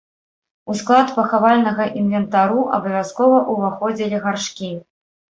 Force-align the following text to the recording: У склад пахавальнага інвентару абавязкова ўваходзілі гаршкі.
У 0.73 0.75
склад 0.77 1.07
пахавальнага 1.17 1.85
інвентару 2.03 2.63
абавязкова 2.77 3.37
ўваходзілі 3.57 4.17
гаршкі. 4.25 4.71